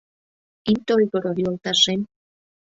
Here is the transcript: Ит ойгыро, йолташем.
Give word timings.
Ит 0.71 0.85
ойгыро, 0.95 1.31
йолташем. 1.41 2.01